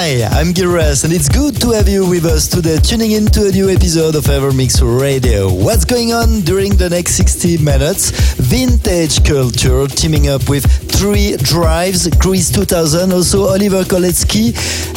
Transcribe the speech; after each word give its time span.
Hi, 0.00 0.22
I'm 0.30 0.54
Gilres, 0.54 1.02
and 1.02 1.12
it's 1.12 1.28
good 1.28 1.60
to 1.60 1.70
have 1.72 1.88
you 1.88 2.08
with 2.08 2.24
us 2.24 2.46
today, 2.46 2.76
tuning 2.76 3.10
in 3.10 3.26
to 3.34 3.48
a 3.48 3.50
new 3.50 3.68
episode 3.68 4.14
of 4.14 4.26
Evermix 4.26 4.78
Radio. 4.78 5.52
What's 5.52 5.84
going 5.84 6.12
on 6.12 6.42
during 6.42 6.76
the 6.76 6.88
next 6.88 7.16
60 7.16 7.58
minutes? 7.58 8.12
Vintage 8.38 9.24
culture, 9.24 9.88
teaming 9.88 10.28
up 10.28 10.48
with 10.48 10.64
Three 10.64 11.36
Drives, 11.38 12.08
Chris 12.20 12.48
2000, 12.48 13.12
also 13.12 13.48
Oliver 13.48 13.82
Koletzki, 13.82 14.52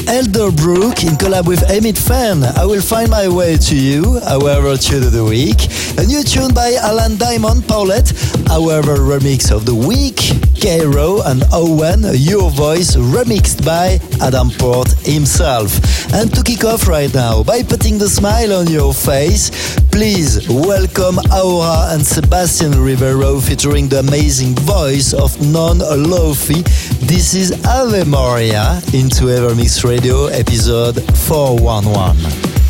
Elderbrook 0.05 1.01
in 1.01 1.17
collab 1.17 1.47
with 1.47 1.67
Emit 1.71 1.97
Fan. 1.97 2.43
I 2.43 2.65
will 2.67 2.81
find 2.81 3.09
my 3.09 3.27
way 3.27 3.57
to 3.57 3.75
you, 3.75 4.19
our 4.29 4.77
tune 4.77 5.01
of 5.01 5.13
the 5.13 5.25
week. 5.25 5.65
A 5.97 6.05
new 6.05 6.21
tune 6.21 6.53
by 6.53 6.77
Alan 6.79 7.17
Diamond 7.17 7.67
Paulette, 7.67 8.13
our 8.51 8.83
remix 8.83 9.51
of 9.51 9.65
the 9.65 9.73
week. 9.73 10.40
Cairo 10.61 11.23
and 11.23 11.43
Owen, 11.51 12.05
Your 12.13 12.51
Voice, 12.51 12.95
remixed 12.95 13.65
by 13.65 13.99
Adam 14.21 14.51
Port 14.51 14.91
himself. 14.99 15.73
And 16.13 16.31
to 16.35 16.43
kick 16.43 16.63
off 16.63 16.87
right 16.87 17.11
now, 17.13 17.41
by 17.41 17.63
putting 17.63 17.97
the 17.97 18.07
smile 18.07 18.53
on 18.53 18.67
your 18.67 18.93
face, 18.93 19.49
please 19.91 20.47
welcome 20.47 21.17
Aura 21.33 21.87
and 21.93 22.05
Sebastian 22.05 22.79
Rivero 22.79 23.39
featuring 23.39 23.89
the 23.89 23.99
amazing 23.99 24.53
voice 24.53 25.13
of 25.13 25.35
Non 25.41 25.79
Lofi. 25.79 26.63
This 27.07 27.33
is 27.33 27.51
Ave 27.65 28.03
Maria 28.03 28.81
into 28.93 29.33
Evermix 29.33 29.83
Radio 29.83 30.27
episode 30.27 31.01
411. 31.17 32.60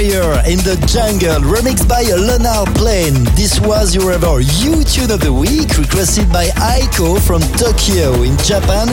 Fire 0.00 0.40
in 0.48 0.56
the 0.64 0.80
Jungle, 0.88 1.44
remixed 1.44 1.86
by 1.86 2.00
Leonard 2.16 2.74
Plane. 2.74 3.12
This 3.36 3.60
was 3.60 3.94
your 3.94 4.12
ever 4.12 4.40
U 4.40 4.82
tune 4.82 5.10
of 5.10 5.20
the 5.20 5.30
week, 5.30 5.76
requested 5.76 6.32
by 6.32 6.46
Aiko 6.56 7.20
from 7.20 7.42
Tokyo 7.60 8.22
in 8.22 8.32
Japan. 8.38 8.88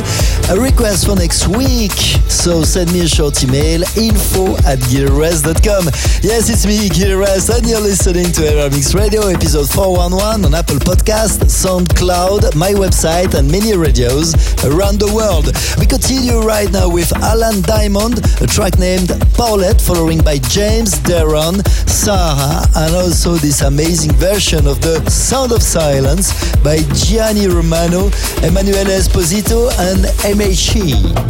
A 0.52 0.60
request 0.60 1.08
for 1.08 1.16
next 1.16 1.48
week, 1.48 1.96
so 2.28 2.62
send 2.64 2.92
me 2.92 3.02
a 3.02 3.08
short 3.08 3.42
email 3.42 3.84
info 3.96 4.60
at 4.68 4.84
gileverest.com. 4.92 5.88
Yes, 6.28 6.52
it's 6.52 6.66
me, 6.68 6.90
Gilres, 6.92 7.56
and 7.56 7.66
you're 7.66 7.80
listening 7.80 8.28
to 8.36 8.42
Evermix 8.44 8.94
Radio, 8.94 9.28
episode 9.28 9.70
411 9.72 10.44
on 10.44 10.56
Apple 10.56 10.84
Podcast, 10.84 11.40
SoundCloud, 11.48 12.54
my 12.56 12.72
website, 12.76 13.34
and 13.34 13.50
many 13.50 13.78
radios 13.78 14.36
around 14.66 15.00
the 15.00 15.12
world. 15.16 15.56
We 15.80 15.86
continue 15.86 16.44
right 16.44 16.70
now 16.70 16.90
with 16.90 17.16
Alan 17.24 17.62
Diamond, 17.62 18.20
a 18.42 18.48
track 18.48 18.78
named 18.78 19.16
Paulette, 19.38 19.80
following 19.80 20.20
by 20.20 20.40
James 20.40 20.96
Deron, 21.02 21.66
Sarah, 21.88 22.66
and 22.76 22.96
also 22.96 23.36
this 23.36 23.62
amazing 23.62 24.12
version 24.14 24.66
of 24.66 24.82
the 24.82 25.08
Sound 25.10 25.52
of 25.52 25.62
Silence 25.62 26.34
by 26.64 26.78
Gianni 26.94 27.48
Romano, 27.48 28.10
Emanuele 28.42 28.98
Esposito, 28.98 29.70
and 29.78 30.06
MHE. 30.36 31.27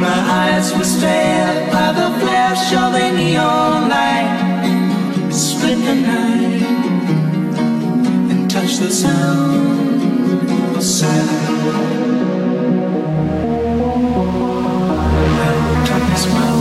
my 0.00 0.20
eyes 0.42 0.72
were 0.76 0.84
stared 0.84 1.70
by 1.72 1.92
the 1.92 2.08
flash 2.20 2.72
of 2.72 2.94
a 2.94 3.12
neon 3.16 3.88
light. 3.88 5.30
Split 5.32 5.78
the 5.78 5.94
night 5.94 6.62
and 8.30 8.50
touch 8.50 8.78
the 8.78 8.90
sound 8.90 10.76
of 10.76 10.82
silence. 10.82 11.44
Well, 16.26 16.53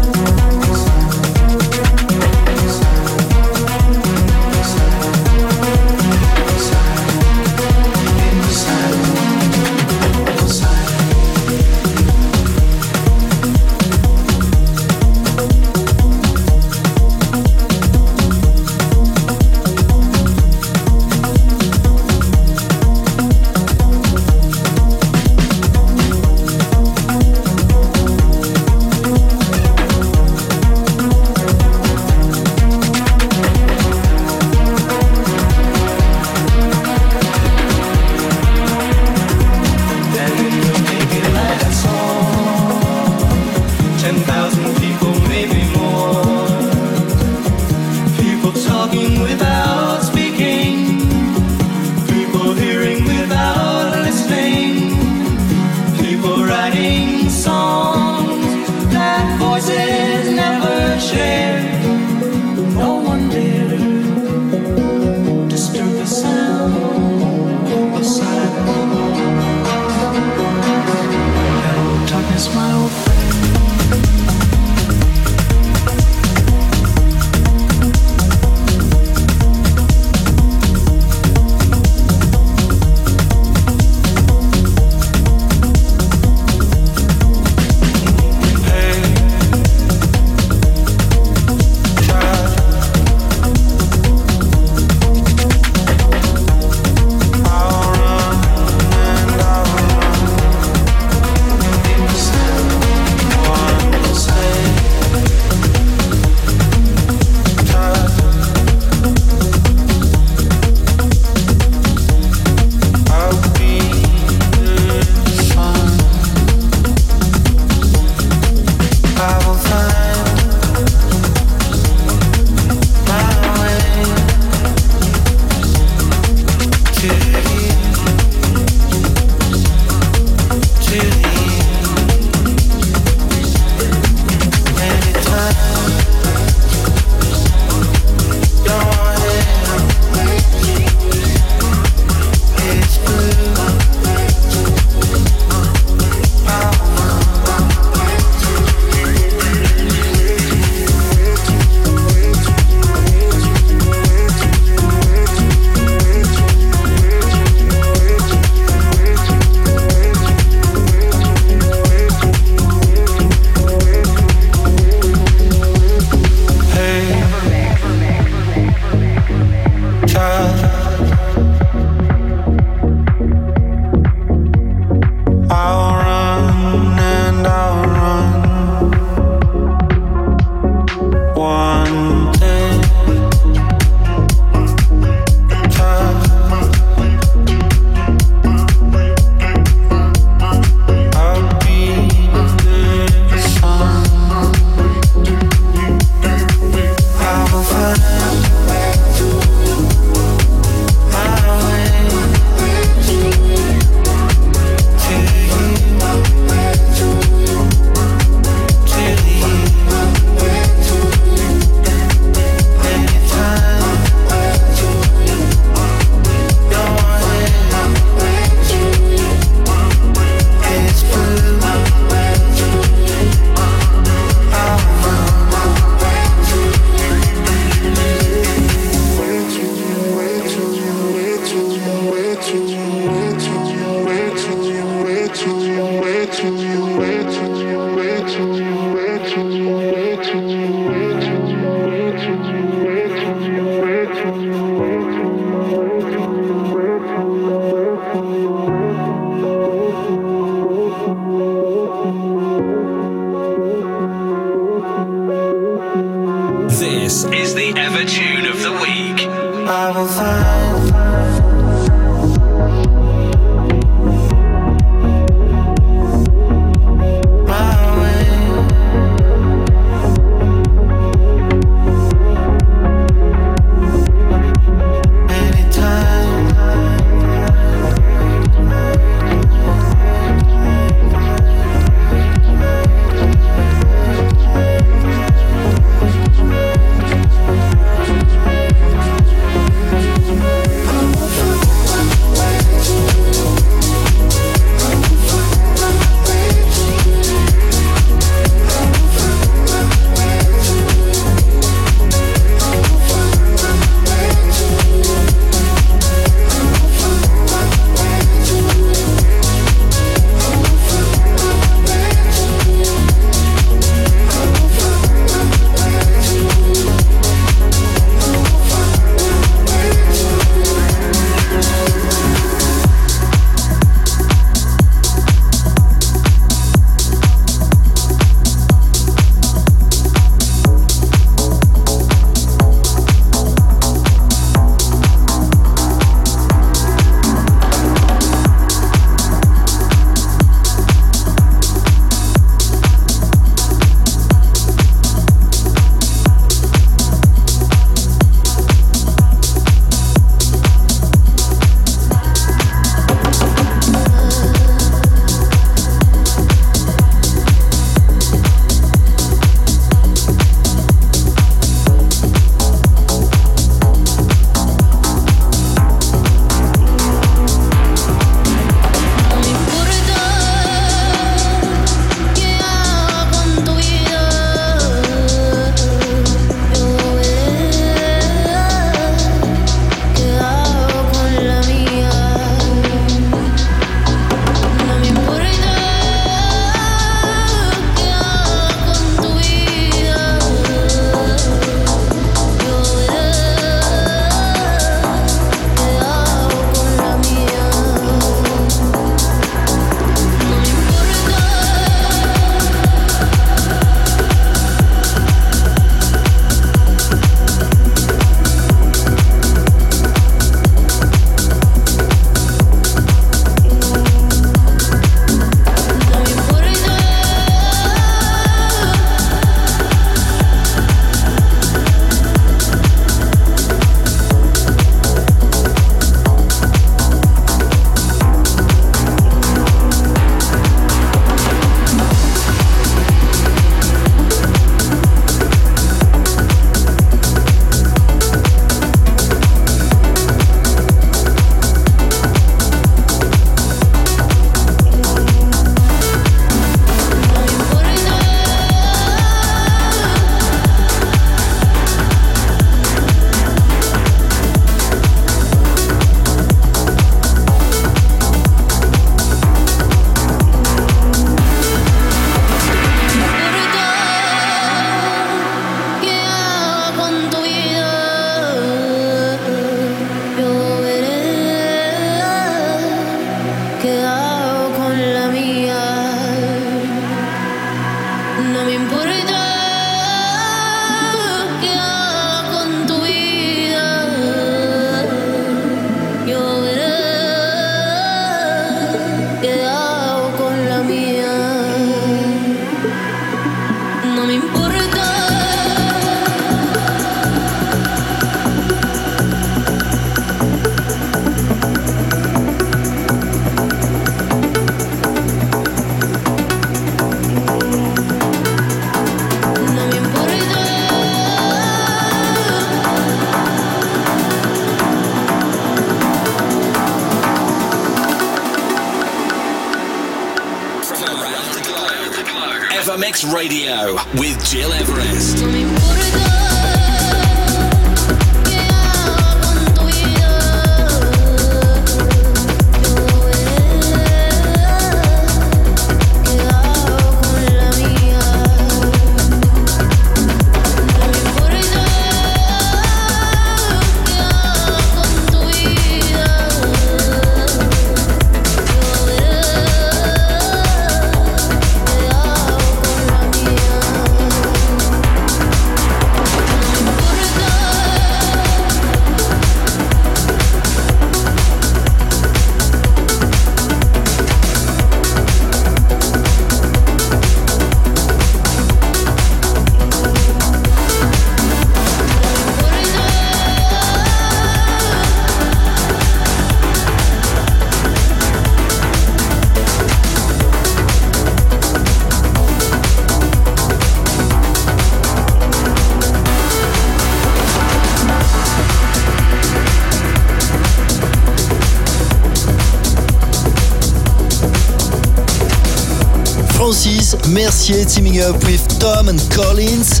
Mercier 597.32 597.84
teaming 597.84 598.20
up 598.20 598.42
with 598.44 598.66
Tom 598.80 599.08
and 599.08 599.20
Collins, 599.30 600.00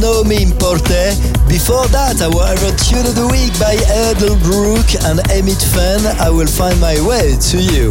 No 0.00 0.22
Me 0.22 0.42
Importe. 0.42 1.16
Before 1.48 1.86
that, 1.88 2.20
I 2.20 2.30
however, 2.30 2.70
Tune 2.78 3.06
of 3.06 3.14
the 3.16 3.26
Week 3.26 3.50
by 3.58 3.74
Edelbrook 4.06 4.86
and 5.10 5.18
Emmett 5.30 5.60
Fenn, 5.74 6.06
I 6.20 6.30
Will 6.30 6.46
Find 6.46 6.78
My 6.80 6.94
Way 7.00 7.36
to 7.50 7.58
You. 7.58 7.90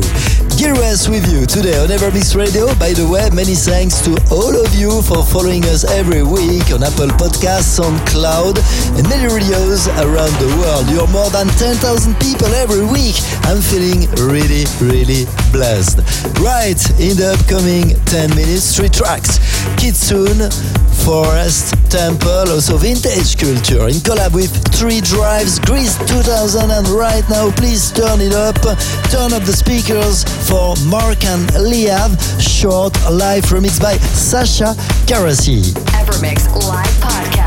Gil 0.58 0.74
Everest 0.74 1.08
with 1.08 1.32
you 1.32 1.46
today 1.46 1.78
on 1.78 1.90
Evermix 1.90 2.36
Radio. 2.36 2.66
By 2.82 2.90
the 2.90 3.06
way, 3.06 3.30
many 3.30 3.54
thanks 3.54 4.02
to 4.02 4.18
all 4.34 4.58
of 4.58 4.74
you 4.74 5.04
for 5.06 5.22
following 5.22 5.64
us 5.70 5.86
every 5.86 6.24
week 6.24 6.74
on 6.74 6.82
Apple 6.82 7.14
Podcasts, 7.14 7.78
on 7.78 7.94
Cloud, 8.10 8.58
and 8.98 9.06
many 9.06 9.30
radios 9.30 9.86
around 10.02 10.34
the 10.42 10.50
world. 10.58 10.90
You're 10.90 11.06
more 11.14 11.30
than 11.30 11.46
10,000 11.62 11.78
people 12.18 12.50
every 12.58 12.82
week. 12.90 13.14
I'm 13.46 13.62
feeling 13.62 14.10
really, 14.26 14.66
really 14.82 15.30
blessed. 15.54 16.02
Right, 16.42 16.82
in 16.98 17.14
the 17.22 17.38
upcoming 17.38 17.94
10 18.10 18.34
minutes, 18.34 18.74
three 18.74 18.90
tracks. 18.90 19.38
Kitsune, 19.78 20.50
Forest, 21.06 21.78
Temple, 21.94 22.50
also 22.50 22.78
Vintage 22.82 23.38
Culture 23.38 23.86
in 23.88 24.02
collab 24.02 24.34
with 24.34 24.52
Three 24.78 25.02
Drives, 25.02 25.58
Greece 25.58 25.98
2000 25.98 26.70
and 26.70 26.88
right 26.90 27.28
now 27.32 27.50
please 27.50 27.92
turn 27.92 28.22
it 28.22 28.34
up, 28.34 28.54
turn 29.10 29.34
up 29.34 29.42
the 29.42 29.52
speakers 29.52 30.24
for 30.48 30.76
Mark 30.86 31.26
and 31.26 31.50
Liav, 31.58 32.14
short 32.40 32.94
live 33.12 33.46
remix 33.46 33.82
by 33.82 33.98
Sasha 33.98 34.76
Karasi. 35.08 35.64
Evermix 35.98 36.48
live 36.68 36.86
podcast. 37.02 37.47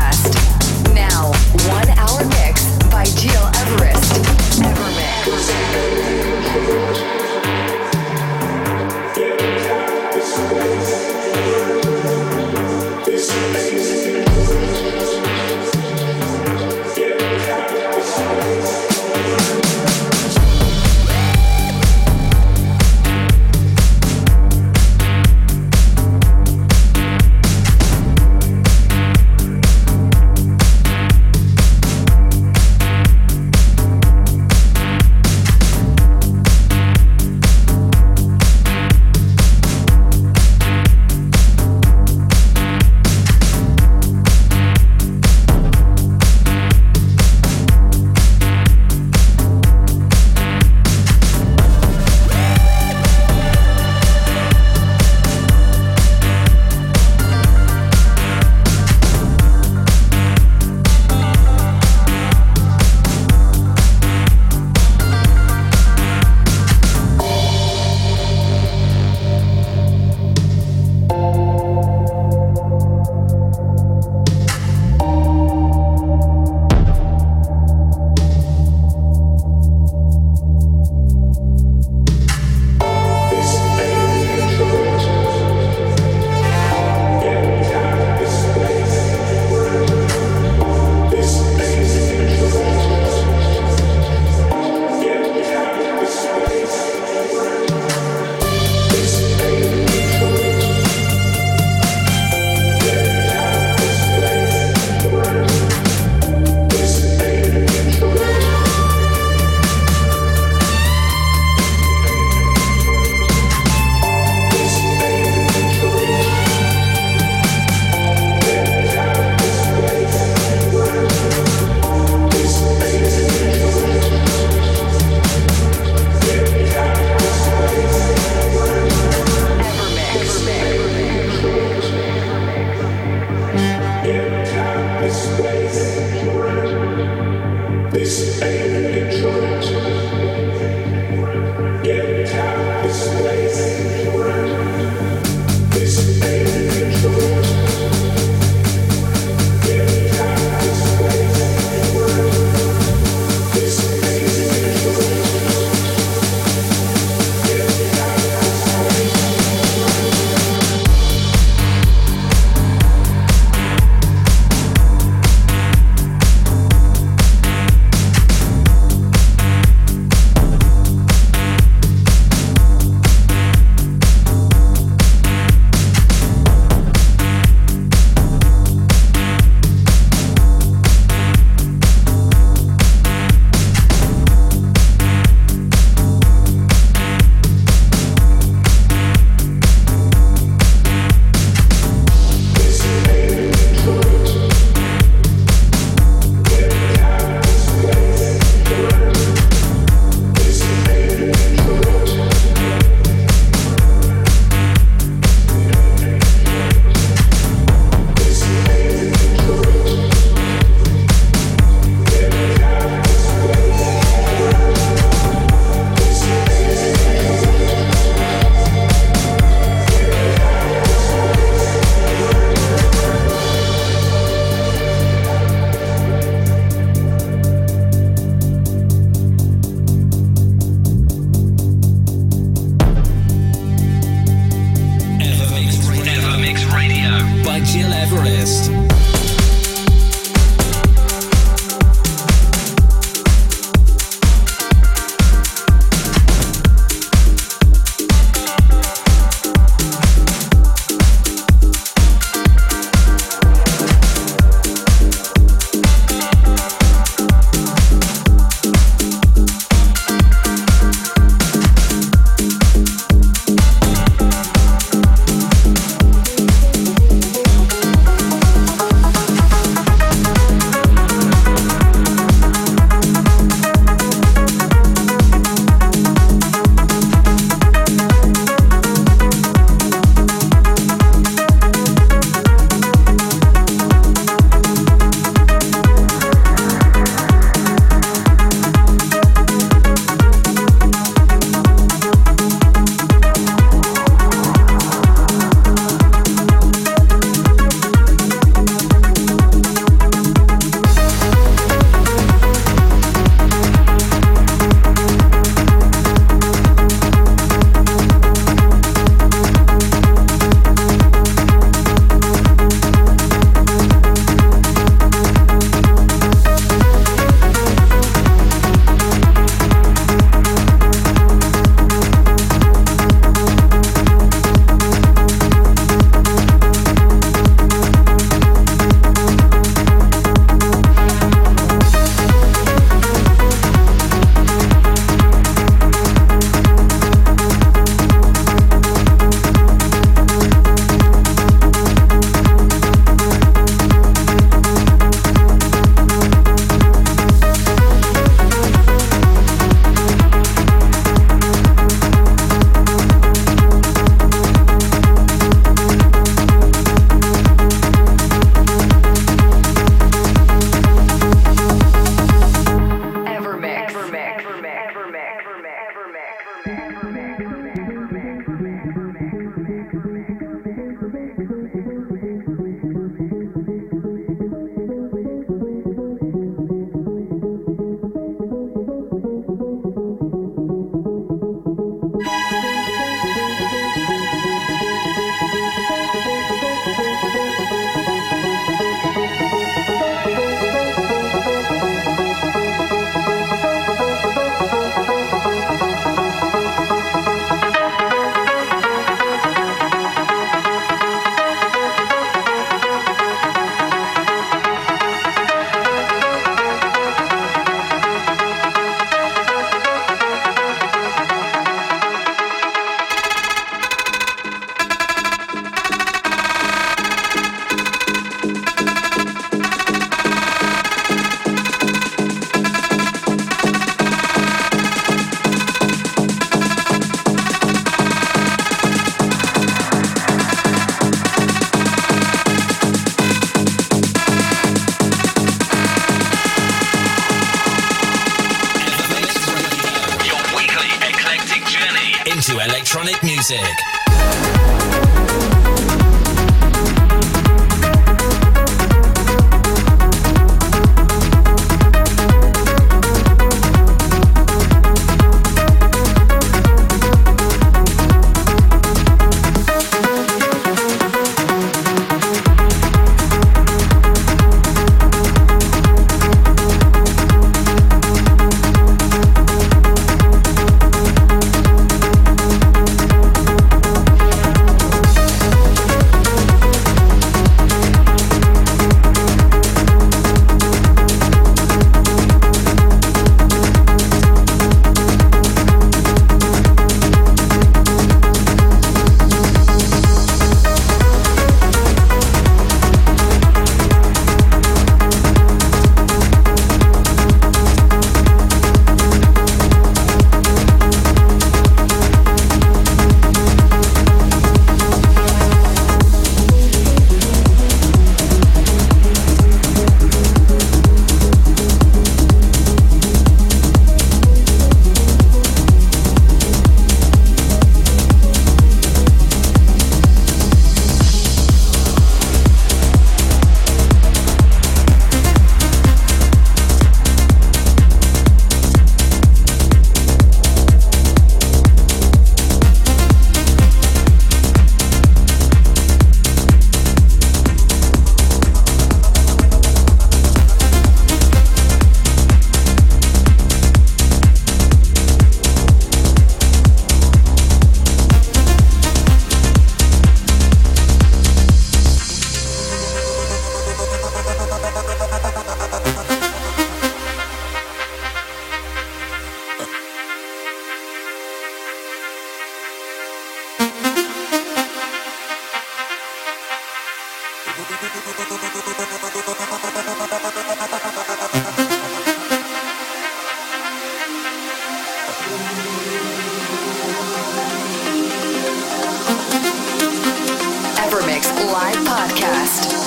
Worldwide 581.51 581.85
Podcast. 581.85 582.80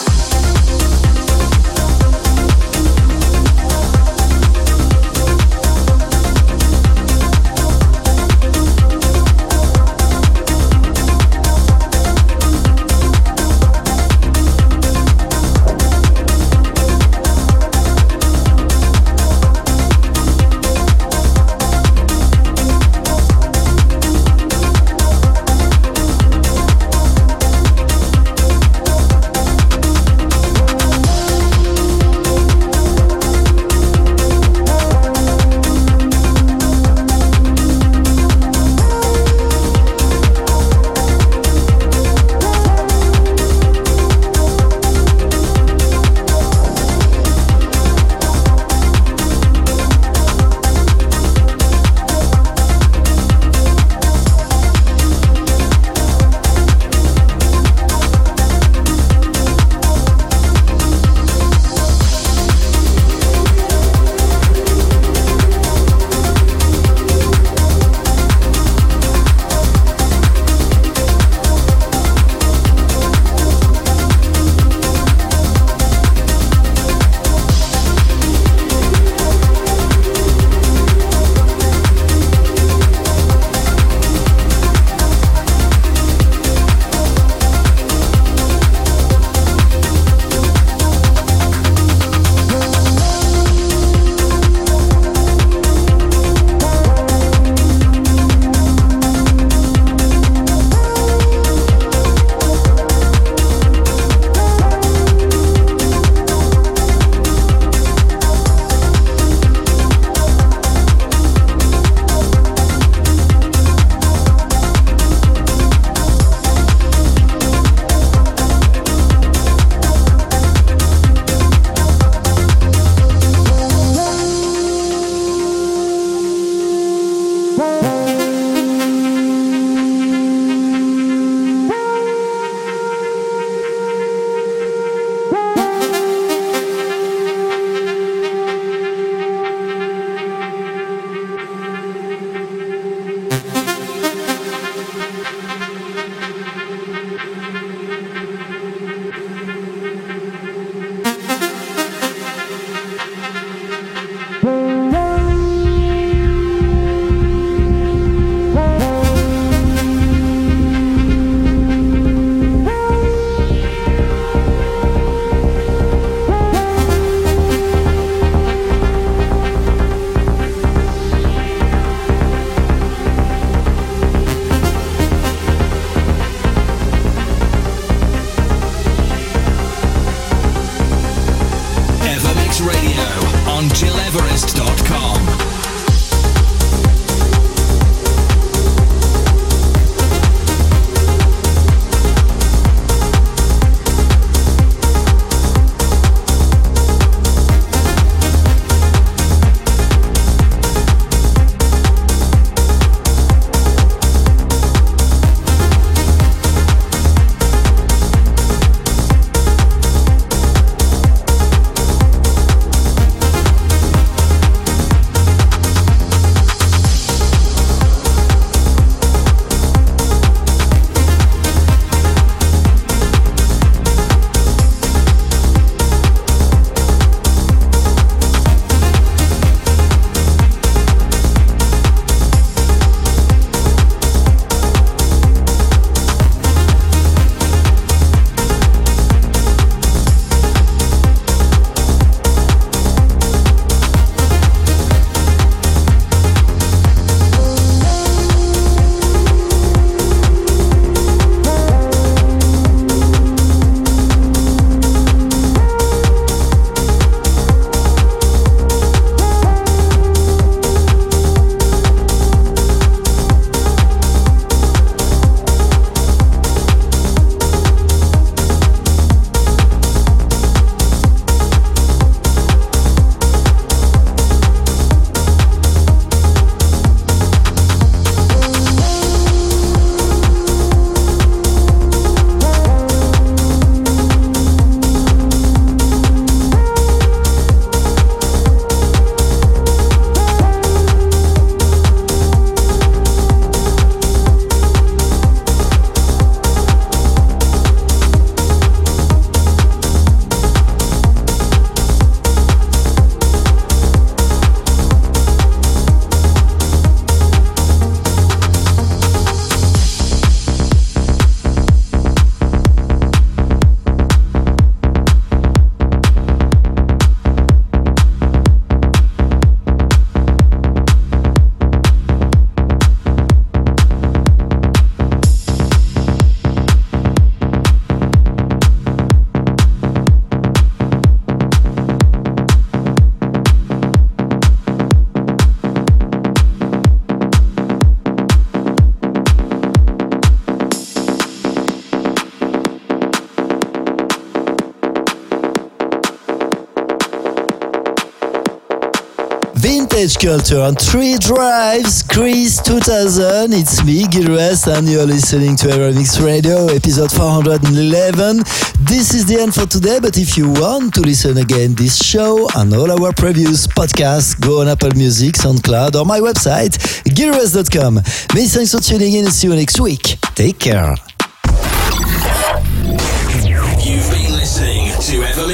Vintage 350.04 350.22
Culture 350.22 350.60
on 350.60 350.74
three 350.74 351.16
drives, 351.16 352.02
Greece 352.02 352.60
2000. 352.60 353.54
It's 353.54 353.82
me, 353.84 354.06
Gil 354.06 354.24
Everest, 354.24 354.66
and 354.66 354.86
you're 354.86 355.06
listening 355.06 355.56
to 355.56 355.68
Evermix 355.68 356.22
Radio, 356.22 356.66
episode 356.66 357.10
411. 357.10 358.36
This 358.84 359.14
is 359.14 359.24
the 359.24 359.38
end 359.40 359.54
for 359.54 359.64
today, 359.64 360.00
but 360.02 360.18
if 360.18 360.36
you 360.36 360.50
want 360.50 360.92
to 360.94 361.00
listen 361.00 361.38
again 361.38 361.74
this 361.74 361.96
show 362.04 362.46
and 362.54 362.74
all 362.74 362.92
our 362.92 363.14
previous 363.14 363.66
podcasts, 363.66 364.38
go 364.38 364.60
on 364.60 364.68
Apple 364.68 364.92
Music, 364.94 365.36
SoundCloud, 365.36 365.98
or 365.98 366.04
my 366.04 366.20
website, 366.20 366.76
gileverest.com. 367.08 367.94
Many 368.34 368.46
thanks 368.48 368.72
for 368.72 368.80
tuning 368.80 369.14
in 369.14 369.24
and 369.24 369.32
see 369.32 369.48
you 369.48 369.54
next 369.54 369.80
week. 369.80 370.18
Take 370.34 370.58
care. 370.58 371.13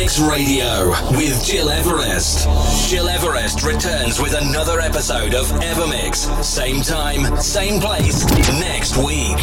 Evermix 0.01 0.31
Radio 0.31 0.89
with 1.11 1.47
Gil 1.47 1.69
Everest. 1.69 2.49
Gil 2.91 3.07
Everest 3.07 3.63
returns 3.63 4.19
with 4.19 4.35
another 4.35 4.81
episode 4.81 5.35
of 5.35 5.47
Evermix. 5.61 6.43
Same 6.43 6.81
time, 6.81 7.37
same 7.37 7.81
place, 7.81 8.25
next 8.59 8.97
week. 8.97 9.37